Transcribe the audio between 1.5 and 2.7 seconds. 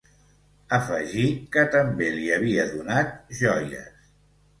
que també li havia